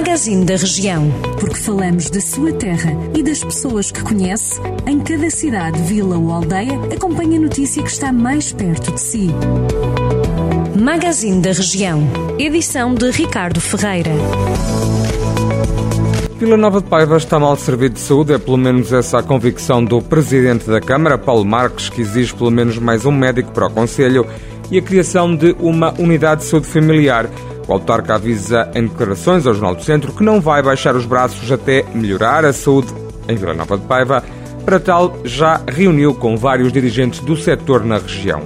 [0.00, 1.10] Magazine da Região.
[1.38, 6.32] Porque falamos da sua terra e das pessoas que conhece, em cada cidade, vila ou
[6.32, 9.28] aldeia, acompanhe a notícia que está mais perto de si.
[10.74, 12.02] Magazine da Região.
[12.38, 14.10] Edição de Ricardo Ferreira.
[16.38, 19.84] Vila Nova de Paiva está mal servido de saúde, é pelo menos essa a convicção
[19.84, 23.70] do Presidente da Câmara, Paulo Marques, que exige pelo menos mais um médico para o
[23.70, 24.26] Conselho
[24.70, 27.28] e a criação de uma unidade de saúde familiar.
[27.70, 31.52] O autarca avisa em declarações ao Jornal do Centro que não vai baixar os braços
[31.52, 32.92] até melhorar a saúde
[33.28, 34.24] em Vila Nova de Paiva.
[34.64, 38.42] Para tal, já reuniu com vários dirigentes do setor na região.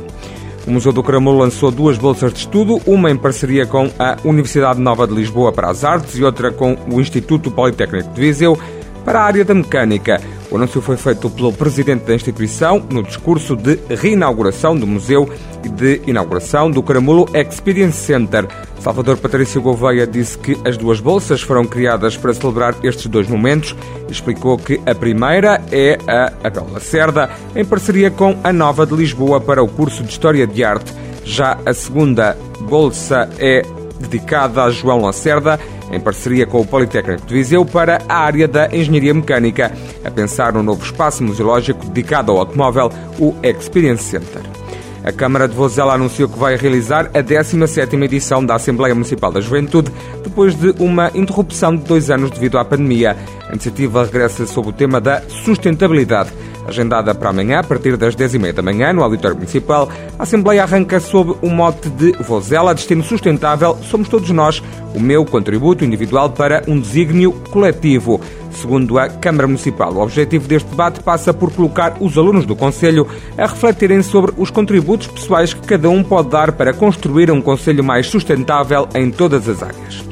[0.66, 4.78] O Museu do Caramulo lançou duas bolsas de estudo, uma em parceria com a Universidade
[4.78, 8.58] Nova de Lisboa para as Artes e outra com o Instituto Politécnico de Viseu
[9.06, 10.20] para a área da mecânica.
[10.54, 15.28] O anúncio foi feito pelo presidente da instituição no discurso de reinauguração do museu
[15.64, 18.46] e de inauguração do Caramulo Experience Center.
[18.78, 23.74] Salvador Patrício Gouveia disse que as duas bolsas foram criadas para celebrar estes dois momentos
[24.08, 28.94] e explicou que a primeira é a Abel Lacerda, em parceria com a Nova de
[28.94, 30.94] Lisboa para o curso de História de Arte.
[31.24, 33.62] Já a segunda bolsa é
[33.98, 35.58] dedicada a João Lacerda,
[35.90, 39.72] em parceria com o Politécnico de Viseu, para a área da Engenharia Mecânica,
[40.04, 44.42] a pensar no novo espaço museológico dedicado ao automóvel, o Experience Center.
[45.04, 49.38] A Câmara de Vozela anunciou que vai realizar a 17ª edição da Assembleia Municipal da
[49.38, 53.14] Juventude, depois de uma interrupção de dois anos devido à pandemia.
[53.46, 56.30] A iniciativa regressa sob o tema da sustentabilidade.
[56.66, 60.98] Agendada para amanhã, a partir das 10h30 da manhã, no Auditório Municipal, a Assembleia arranca
[60.98, 64.62] sob o mote de Vozela, Destino Sustentável, somos todos nós,
[64.94, 68.20] o meu contributo individual para um desígnio coletivo.
[68.50, 73.06] Segundo a Câmara Municipal, o objetivo deste debate passa por colocar os alunos do Conselho
[73.36, 77.84] a refletirem sobre os contributos pessoais que cada um pode dar para construir um Conselho
[77.84, 80.04] mais sustentável em todas as áreas.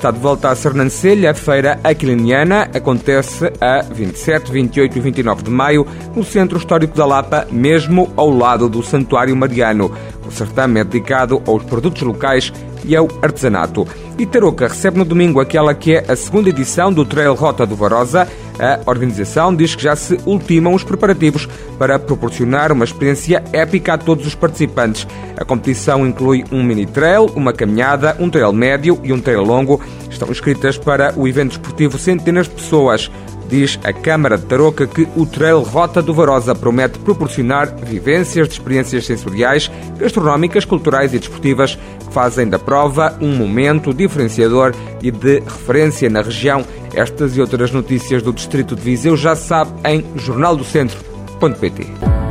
[0.00, 5.50] Está de volta a Sernancelha, a feira aquiliniana acontece a 27, 28 e 29 de
[5.50, 9.92] maio no Centro Histórico da Lapa, mesmo ao lado do Santuário Mariano.
[10.26, 12.50] O certame é dedicado aos produtos locais
[12.82, 13.86] e ao artesanato.
[14.18, 17.76] E Tarouca recebe no domingo aquela que é a segunda edição do Trail Rota do
[17.76, 18.26] Varosa.
[18.60, 21.48] A organização diz que já se ultimam os preparativos
[21.78, 25.06] para proporcionar uma experiência épica a todos os participantes.
[25.34, 29.80] A competição inclui um mini trail, uma caminhada, um trail médio e um trail longo.
[30.10, 33.10] Estão inscritas para o evento esportivo centenas de pessoas.
[33.50, 38.54] Diz a Câmara de Tarouca que o Trail Rota do Varosa promete proporcionar vivências de
[38.54, 39.68] experiências sensoriais,
[39.98, 44.72] gastronómicas, culturais e desportivas que fazem da prova um momento diferenciador
[45.02, 46.64] e de referência na região.
[46.94, 52.29] Estas e outras notícias do Distrito de Viseu já sabe em jornaldocentro.pt.